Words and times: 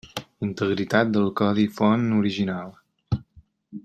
Integritat 0.45 1.11
del 1.17 1.29
codi 1.41 1.67
font 1.75 2.07
original. 2.21 2.73